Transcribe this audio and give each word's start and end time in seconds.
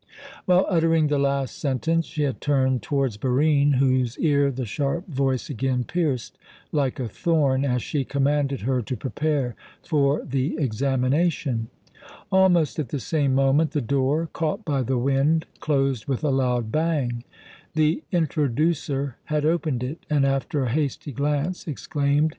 While 0.45 0.65
uttering 0.67 1.09
the 1.09 1.19
last 1.19 1.59
sentence 1.59 2.07
she 2.07 2.23
had 2.23 2.41
turned 2.41 2.81
towards 2.81 3.17
Barine, 3.17 3.73
whose 3.75 4.17
ear 4.17 4.49
the 4.49 4.65
sharp 4.65 5.05
voice 5.07 5.47
again 5.47 5.83
pierced 5.83 6.39
like 6.71 6.99
a 6.99 7.07
thorn, 7.07 7.63
as 7.63 7.83
she 7.83 8.03
commanded 8.03 8.61
her 8.61 8.81
to 8.81 8.97
prepare 8.97 9.53
for 9.83 10.25
the 10.25 10.57
examination. 10.57 11.67
Almost 12.31 12.79
at 12.79 12.89
the 12.89 12.99
same 12.99 13.35
moment 13.35 13.73
the 13.73 13.79
door, 13.79 14.27
caught 14.33 14.65
by 14.65 14.81
the 14.81 14.97
wind, 14.97 15.45
closed 15.59 16.07
with 16.07 16.23
a 16.23 16.31
loud 16.31 16.71
bang. 16.71 17.23
The 17.75 18.01
"introducer"* 18.11 19.17
had 19.25 19.45
opened 19.45 19.83
it, 19.83 20.07
and, 20.09 20.25
after 20.25 20.63
a 20.63 20.69
hasty 20.71 21.11
glance, 21.11 21.67
exclaimed: 21.67 21.69
[* 21.69 21.69
Marshal 21.69 22.17
of 22.17 22.21
the 22.21 22.27
court. 22.27 22.29